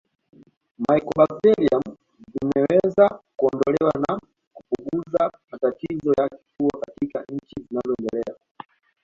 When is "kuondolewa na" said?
3.35-4.19